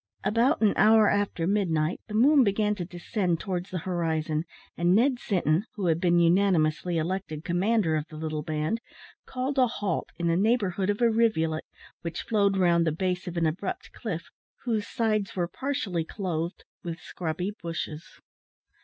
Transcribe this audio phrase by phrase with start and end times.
[0.23, 5.19] About an hour after midnight the moon began to descend towards the horizon, and Ned
[5.19, 8.81] Sinton, who had been unanimously elected commander of the little band,
[9.27, 11.65] called a halt in the neighbourhood of a rivulet,
[12.01, 14.31] which flowed round the base of an abrupt cliff
[14.63, 18.03] whose sides were partially clothed with scrubby bushes.